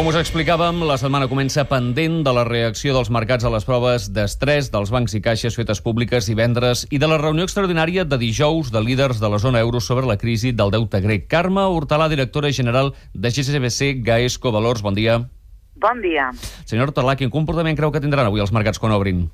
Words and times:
Com 0.00 0.06
us 0.08 0.16
explicàvem, 0.16 0.78
la 0.88 0.94
setmana 0.96 1.26
comença 1.28 1.60
pendent 1.68 2.22
de 2.24 2.32
la 2.32 2.46
reacció 2.48 2.94
dels 2.96 3.10
mercats 3.12 3.44
a 3.44 3.50
les 3.52 3.66
proves 3.68 4.06
d'estrès 4.16 4.70
dels 4.72 4.88
bancs 4.88 5.12
i 5.12 5.20
caixes 5.20 5.58
fetes 5.58 5.82
públiques 5.84 6.24
divendres 6.24 6.86
i 6.88 6.96
de 7.02 7.10
la 7.10 7.18
reunió 7.20 7.44
extraordinària 7.44 8.06
de 8.08 8.16
dijous 8.22 8.70
de 8.72 8.80
líders 8.80 9.20
de 9.20 9.28
la 9.28 9.42
zona 9.44 9.60
euro 9.60 9.84
sobre 9.84 10.08
la 10.08 10.16
crisi 10.16 10.54
del 10.56 10.72
deute 10.72 11.02
grec. 11.04 11.28
Carme 11.28 11.66
Hortalà, 11.68 12.08
directora 12.08 12.48
general 12.48 12.94
de 13.12 13.28
GCBC 13.28 14.00
Gaesco 14.00 14.56
Valors, 14.56 14.80
bon 14.80 14.96
dia. 14.96 15.20
Bon 15.76 16.00
dia. 16.00 16.30
Senyor 16.64 16.94
Hortalà, 16.94 17.18
quin 17.20 17.28
comportament 17.28 17.76
creu 17.76 17.92
que 17.92 18.00
tindran 18.00 18.32
avui 18.32 18.40
els 18.40 18.56
mercats 18.56 18.80
quan 18.80 18.96
obrin? 18.96 19.26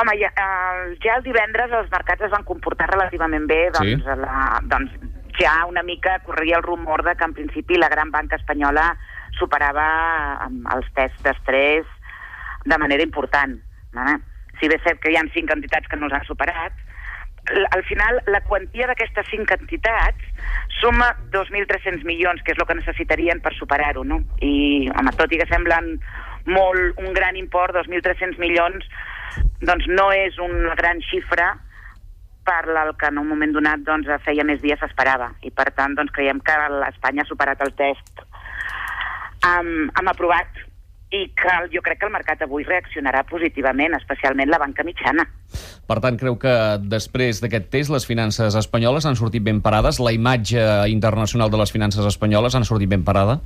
Home, 0.00 0.16
ja, 0.16 0.32
eh, 0.32 0.96
ja 1.04 1.20
el 1.20 1.28
divendres 1.28 1.76
els 1.76 1.92
mercats 1.92 2.24
es 2.24 2.32
van 2.32 2.48
comportar 2.48 2.88
relativament 2.88 3.44
bé, 3.44 3.66
doncs, 3.76 4.00
Sí. 4.00 4.16
la, 4.16 4.62
doncs 4.64 4.96
ja 5.36 5.66
una 5.68 5.82
mica 5.82 6.20
corria 6.24 6.56
el 6.56 6.62
rumor 6.62 7.04
de 7.04 7.16
que 7.16 7.24
en 7.24 7.34
principi 7.34 7.76
la 7.76 7.90
gran 7.92 8.10
banca 8.10 8.36
espanyola 8.36 8.94
superava 9.38 9.86
els 10.76 10.88
tests 10.96 11.22
d'estrès 11.24 11.88
de 12.64 12.78
manera 12.78 13.04
important. 13.04 13.58
No? 13.96 14.16
Si 14.60 14.70
bé 14.70 14.78
cert 14.84 15.00
que 15.02 15.12
hi 15.12 15.18
ha 15.18 15.26
cinc 15.34 15.50
entitats 15.54 15.88
que 15.88 15.98
no 15.98 16.08
els 16.08 16.16
han 16.16 16.26
superat, 16.28 16.72
al 17.74 17.82
final 17.84 18.20
la 18.30 18.40
quantia 18.46 18.86
d'aquestes 18.86 19.26
cinc 19.32 19.50
entitats 19.50 20.22
suma 20.80 21.08
2.300 21.34 22.04
milions, 22.06 22.42
que 22.42 22.54
és 22.54 22.60
el 22.60 22.68
que 22.68 22.78
necessitarien 22.78 23.42
per 23.42 23.52
superar-ho, 23.56 24.04
no? 24.06 24.20
I, 24.38 24.88
home, 24.94 25.14
tot 25.18 25.32
i 25.34 25.40
que 25.40 25.48
semblen 25.50 25.96
molt, 26.46 27.02
un 27.02 27.12
gran 27.16 27.36
import, 27.36 27.74
2.300 27.74 28.38
milions, 28.38 28.86
doncs 29.62 29.86
no 29.90 30.10
és 30.14 30.38
una 30.42 30.76
gran 30.78 31.02
xifra 31.10 31.52
per 32.46 32.62
el 32.66 32.94
que 32.98 33.06
en 33.06 33.18
un 33.18 33.28
moment 33.30 33.52
donat 33.54 33.82
doncs, 33.86 34.08
feia 34.24 34.44
més 34.46 34.62
dies 34.62 34.78
s'esperava. 34.82 35.30
I 35.42 35.50
per 35.54 35.70
tant 35.76 35.94
doncs, 35.98 36.14
creiem 36.14 36.40
que 36.42 36.56
l'Espanya 36.78 37.22
ha 37.22 37.30
superat 37.30 37.62
el 37.62 37.74
test 37.78 38.11
amb, 39.42 39.90
amb 39.94 40.08
aprovat 40.08 40.46
i 41.12 41.26
que 41.36 41.48
el- 41.60 41.68
jo 41.74 41.82
crec 41.84 41.98
que 42.00 42.06
el 42.06 42.12
mercat 42.12 42.40
avui 42.42 42.64
reaccionarà 42.64 43.24
positivament, 43.28 43.92
especialment 43.94 44.48
la 44.48 44.58
banca 44.58 44.82
mitjana. 44.82 45.26
Per 45.86 45.98
tant, 46.00 46.16
creu 46.16 46.38
que 46.38 46.52
després 46.80 47.40
d'aquest 47.42 47.68
test 47.70 47.90
les 47.92 48.06
finances 48.06 48.54
espanyoles 48.56 49.04
han 49.04 49.16
sortit 49.16 49.42
ben 49.44 49.60
parades? 49.60 50.00
La 50.00 50.12
imatge 50.12 50.62
internacional 50.88 51.50
de 51.50 51.58
les 51.58 51.72
finances 51.72 52.06
espanyoles 52.06 52.54
han 52.54 52.64
sortit 52.64 52.88
ben 52.88 53.04
parada? 53.04 53.40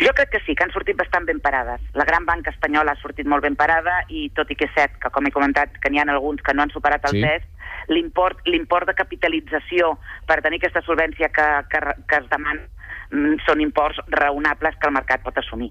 Jo 0.00 0.10
crec 0.14 0.30
que 0.30 0.40
sí, 0.46 0.54
que 0.54 0.64
han 0.64 0.72
sortit 0.72 0.96
bastant 0.96 1.24
ben 1.26 1.38
parades. 1.40 1.80
La 1.94 2.04
gran 2.04 2.24
banca 2.26 2.50
espanyola 2.50 2.92
ha 2.92 3.00
sortit 3.00 3.26
molt 3.26 3.42
ben 3.42 3.54
parada 3.56 4.04
i 4.08 4.30
tot 4.30 4.50
i 4.50 4.56
que 4.56 4.64
és 4.66 4.74
cert 4.74 4.98
que, 4.98 5.10
com 5.10 5.26
he 5.26 5.30
comentat, 5.30 5.70
que 5.78 5.90
n'hi 5.90 5.98
ha 5.98 6.06
alguns 6.08 6.42
que 6.42 6.54
no 6.54 6.62
han 6.62 6.70
superat 6.70 7.04
el 7.04 7.10
Sí. 7.12 7.20
test, 7.22 7.46
l'import 7.88 8.86
de 8.86 8.94
capitalització 8.94 9.98
per 10.26 10.40
tenir 10.42 10.58
aquesta 10.58 10.82
solvència 10.82 11.28
que, 11.28 11.46
que, 11.70 11.80
que 12.08 12.16
es 12.16 12.28
demana 12.30 12.60
són 13.46 13.60
imports 13.64 14.00
raonables 14.12 14.76
que 14.80 14.88
el 14.88 14.94
mercat 14.94 15.22
pot 15.24 15.38
assumir. 15.40 15.70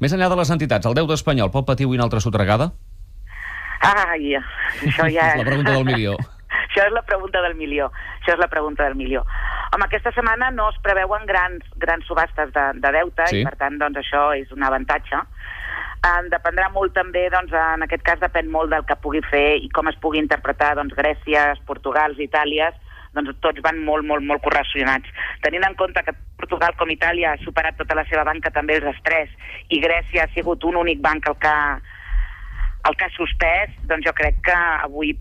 Més 0.00 0.12
enllà 0.14 0.28
de 0.30 0.38
les 0.38 0.50
entitats, 0.54 0.86
el 0.86 0.94
deute 0.94 1.16
espanyol 1.18 1.50
pot 1.50 1.66
patir 1.66 1.86
avui 1.88 1.98
una 1.98 2.06
altra 2.06 2.20
sotregada? 2.22 2.70
Ai, 3.86 4.34
això 4.36 5.06
ja... 5.12 5.32
És 5.34 5.42
la 5.42 5.48
pregunta 5.50 5.72
del 5.76 5.84
milió. 5.86 6.16
Això 6.66 6.84
és 6.86 6.92
la 6.92 7.02
pregunta 7.08 7.40
del 7.42 7.54
milió. 7.56 7.86
Això 8.20 8.34
és 8.34 8.40
la 8.40 8.48
pregunta 8.52 8.84
del 8.84 8.94
milió. 8.96 9.22
Home, 9.74 9.86
aquesta 9.86 10.12
setmana 10.12 10.50
no 10.52 10.68
es 10.70 10.76
preveuen 10.84 11.24
grans, 11.28 11.64
grans 11.80 12.04
subhastes 12.08 12.52
de, 12.52 12.64
de 12.82 12.92
deute 12.96 13.26
Sí. 13.30 13.40
i, 13.40 13.44
per 13.48 13.56
tant, 13.60 13.78
doncs, 13.80 13.98
això 14.02 14.28
és 14.36 14.50
un 14.52 14.62
avantatge. 14.66 15.20
En 16.06 16.28
dependrà 16.30 16.68
molt 16.72 16.92
també, 16.94 17.26
doncs, 17.32 17.52
en 17.56 17.84
aquest 17.86 18.04
cas 18.06 18.20
depèn 18.20 18.50
molt 18.52 18.70
del 18.72 18.84
que 18.88 18.96
pugui 19.02 19.22
fer 19.30 19.56
i 19.62 19.70
com 19.74 19.88
es 19.90 19.96
pugui 20.02 20.20
interpretar 20.20 20.74
doncs, 20.78 20.94
Grècia, 20.98 21.48
Portugal, 21.66 22.14
Itàlia, 22.20 22.70
doncs 23.16 23.36
tots 23.44 23.62
van 23.64 23.82
molt, 23.84 24.06
molt, 24.06 24.24
molt 24.28 24.44
correlacionats. 24.44 25.10
Tenint 25.44 25.64
en 25.66 25.76
compte 25.80 26.02
que 26.06 26.14
Portugal 26.36 26.76
com 26.78 26.92
Itàlia 26.92 27.32
ha 27.32 27.42
superat 27.42 27.78
tota 27.80 27.96
la 27.98 28.04
seva 28.10 28.24
banca 28.28 28.52
també 28.54 28.78
els 28.78 28.90
estrès 28.92 29.32
i 29.72 29.80
Grècia 29.82 30.26
ha 30.26 30.34
sigut 30.34 30.64
un 30.68 30.76
únic 30.84 31.00
banc 31.04 31.28
el 31.30 31.38
que, 31.42 31.54
el 32.90 32.98
que 32.98 33.08
ha 33.08 33.16
suspès, 33.16 33.72
doncs 33.88 34.06
jo 34.06 34.14
crec 34.16 34.42
que 34.44 34.58
avui 34.88 35.16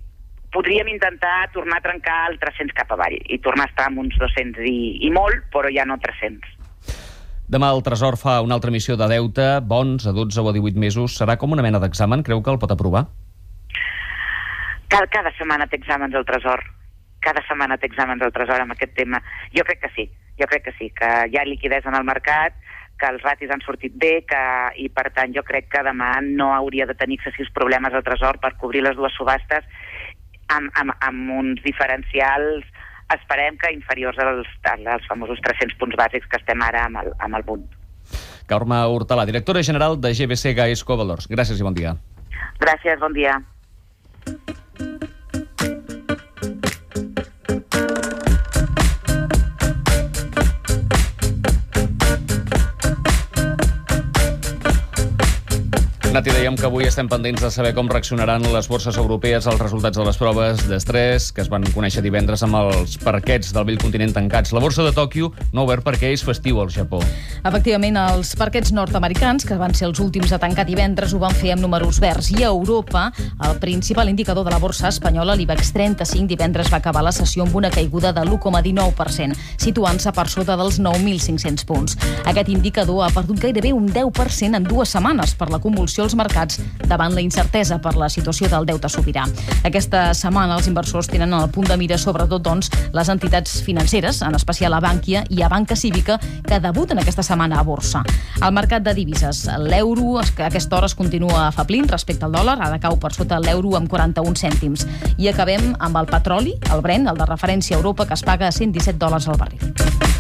podríem 0.56 0.88
intentar 0.88 1.50
tornar 1.52 1.82
a 1.82 1.84
trencar 1.84 2.20
el 2.30 2.38
300 2.40 2.76
cap 2.78 2.94
avall 2.96 3.18
i 3.18 3.40
tornar 3.44 3.66
a 3.68 3.72
estar 3.74 3.90
amb 3.90 4.06
uns 4.06 4.16
200 4.22 4.64
i, 4.70 4.78
i 5.04 5.10
molt, 5.12 5.50
però 5.52 5.72
ja 5.74 5.84
no 5.88 6.00
300. 6.00 6.54
Demà 7.52 7.70
el 7.76 7.84
Tresor 7.86 8.16
fa 8.18 8.40
una 8.42 8.56
altra 8.58 8.72
emissió 8.72 8.96
de 8.98 9.08
deute, 9.12 9.44
bons 9.62 10.08
a 10.08 10.16
12 10.16 10.42
o 10.42 10.48
a 10.50 10.54
18 10.56 10.82
mesos. 10.82 11.18
Serà 11.20 11.36
com 11.38 11.54
una 11.54 11.66
mena 11.66 11.82
d'examen? 11.84 12.24
Creu 12.26 12.42
que 12.42 12.56
el 12.56 12.58
pot 12.62 12.72
aprovar? 12.74 13.06
Cada, 14.90 15.06
cada 15.12 15.34
setmana 15.38 15.68
té 15.70 15.78
exàmens 15.78 16.16
al 16.16 16.26
Tresor. 16.26 16.64
Cada 17.26 17.42
setmana 17.48 17.80
té 17.82 17.90
exàmens 17.90 18.22
al 18.22 18.34
Tresor 18.36 18.62
amb 18.62 18.76
aquest 18.76 18.94
tema. 18.98 19.22
Jo 19.56 19.66
crec 19.68 19.82
que 19.84 19.92
sí, 19.98 20.08
jo 20.40 20.48
crec 20.52 20.68
que 20.68 20.76
sí, 20.78 20.92
que 20.94 21.12
hi 21.32 21.40
ha 21.40 21.46
liquidesa 21.48 21.90
en 21.90 21.98
el 22.00 22.08
mercat, 22.08 22.58
que 23.00 23.10
els 23.12 23.24
ratis 23.26 23.52
han 23.52 23.64
sortit 23.66 23.96
bé 24.00 24.22
que, 24.30 24.42
i 24.80 24.88
per 24.94 25.10
tant 25.16 25.34
jo 25.36 25.44
crec 25.44 25.68
que 25.74 25.84
demà 25.84 26.14
no 26.24 26.54
hauria 26.56 26.88
de 26.88 26.96
tenir 26.96 27.20
excessius 27.20 27.52
problemes 27.56 27.94
al 27.94 28.06
Tresor 28.08 28.40
per 28.44 28.56
cobrir 28.62 28.86
les 28.86 28.96
dues 28.96 29.16
subhastes 29.18 29.68
amb, 30.54 30.70
amb, 30.80 30.94
amb 31.04 31.34
uns 31.40 31.64
diferencials 31.66 32.64
esperem 33.14 33.58
que 33.62 33.74
inferiors 33.74 34.18
als, 34.20 34.48
als 34.72 35.10
famosos 35.10 35.42
300 35.46 35.78
punts 35.82 35.98
bàsics 36.00 36.30
que 36.30 36.40
estem 36.42 36.62
ara 36.66 36.88
amb 36.88 37.04
el, 37.04 37.12
amb 37.20 37.38
el 37.38 37.46
Bund. 37.46 37.68
Carme 38.50 38.78
Hortalà, 38.94 39.26
directora 39.26 39.64
general 39.66 40.00
de 40.02 40.14
GBC 40.14 40.56
Gaesco 40.58 40.98
Valors. 40.98 41.30
Gràcies 41.30 41.62
i 41.62 41.66
bon 41.66 41.78
dia. 41.78 41.96
Gràcies, 42.62 43.00
bon 43.02 43.14
dia. 43.14 43.38
Nati, 56.16 56.32
dèiem 56.32 56.56
que 56.56 56.64
avui 56.64 56.86
estem 56.88 57.10
pendents 57.12 57.42
de 57.44 57.50
saber 57.52 57.74
com 57.76 57.90
reaccionaran 57.92 58.46
les 58.54 58.70
borses 58.72 58.96
europees 58.96 59.50
als 59.52 59.60
resultats 59.60 60.00
de 60.00 60.04
les 60.08 60.16
proves 60.16 60.62
d'estrès 60.70 61.26
que 61.36 61.42
es 61.44 61.50
van 61.52 61.66
conèixer 61.76 62.00
divendres 62.06 62.40
amb 62.46 62.56
els 62.56 62.94
parquets 63.02 63.50
del 63.52 63.66
vell 63.68 63.82
continent 63.82 64.14
tancats. 64.16 64.54
La 64.56 64.62
borsa 64.64 64.86
de 64.86 64.94
Tòquio 64.96 65.34
no 65.52 65.60
ha 65.60 65.66
obert 65.68 65.84
perquè 65.84 66.14
és 66.16 66.24
festiu 66.24 66.62
al 66.64 66.72
Japó. 66.72 67.02
Efectivament, 67.44 68.00
els 68.00 68.32
parquets 68.40 68.72
nord-americans, 68.72 69.44
que 69.44 69.58
van 69.60 69.76
ser 69.76 69.90
els 69.90 70.00
últims 70.00 70.32
a 70.32 70.40
tancar 70.40 70.64
divendres, 70.70 71.12
ho 71.12 71.20
van 71.20 71.36
fer 71.36 71.52
amb 71.58 71.66
números 71.66 72.00
verds. 72.00 72.32
I 72.32 72.46
a 72.46 72.54
Europa, 72.54 73.10
el 73.50 73.60
principal 73.60 74.08
indicador 74.08 74.48
de 74.48 74.56
la 74.56 74.62
borsa 74.64 74.94
espanyola, 74.94 75.36
l'IBEX 75.36 75.74
35, 75.76 76.32
divendres 76.32 76.72
va 76.72 76.80
acabar 76.80 77.04
la 77.04 77.12
sessió 77.12 77.44
amb 77.44 77.60
una 77.60 77.74
caiguda 77.76 78.14
de 78.16 78.24
l'1,19%, 78.24 79.36
situant-se 79.68 80.16
per 80.16 80.30
sota 80.32 80.56
dels 80.64 80.80
9.500 80.80 81.68
punts. 81.68 82.00
Aquest 82.24 82.56
indicador 82.56 83.04
ha 83.04 83.12
perdut 83.12 83.44
gairebé 83.50 83.76
un 83.76 83.92
10% 83.92 84.64
en 84.64 84.72
dues 84.72 84.96
setmanes 84.96 85.36
per 85.36 85.52
la 85.52 85.60
convulsió 85.60 86.05
als 86.06 86.16
mercats 86.16 86.60
davant 86.88 87.14
la 87.16 87.24
incertesa 87.24 87.80
per 87.82 87.96
la 87.98 88.08
situació 88.14 88.48
del 88.52 88.68
deute 88.70 88.90
sobirà. 88.92 89.26
Aquesta 89.66 90.08
setmana 90.14 90.58
els 90.60 90.70
inversors 90.70 91.10
tenen 91.10 91.34
el 91.34 91.50
punt 91.54 91.68
de 91.70 91.78
mira 91.82 91.98
sobretot 91.98 92.44
doncs, 92.46 92.70
les 92.94 93.10
entitats 93.10 93.58
financeres, 93.66 94.22
en 94.22 94.38
especial 94.38 94.76
a 94.78 94.82
Bànquia 94.84 95.26
i 95.30 95.42
a 95.42 95.50
Banca 95.50 95.76
Cívica, 95.76 96.20
que 96.46 96.60
debuten 96.62 97.02
aquesta 97.02 97.26
setmana 97.26 97.60
a 97.60 97.66
borsa. 97.66 98.04
Al 98.42 98.54
mercat 98.54 98.86
de 98.86 98.94
divises, 98.94 99.46
l'euro 99.60 100.20
a 100.20 100.26
aquesta 100.48 100.78
hora 100.78 100.92
es 100.92 100.96
continua 100.96 101.48
afablint 101.48 101.90
respecte 101.90 102.26
al 102.26 102.36
dòlar, 102.36 102.60
ara 102.62 102.80
cau 102.80 103.00
per 103.02 103.14
sota 103.14 103.40
l'euro 103.42 103.76
amb 103.80 103.90
41 103.90 104.38
cèntims. 104.38 104.86
I 105.18 105.32
acabem 105.34 105.74
amb 105.80 105.98
el 106.02 106.12
petroli, 106.12 106.56
el 106.72 106.86
Brent, 106.86 107.10
el 107.10 107.18
de 107.18 107.30
referència 107.30 107.76
a 107.76 107.82
Europa, 107.82 108.06
que 108.06 108.14
es 108.14 108.24
paga 108.24 108.48
a 108.48 108.56
117 108.56 109.00
dòlars 109.02 109.28
al 109.28 109.42
barril. 109.42 110.15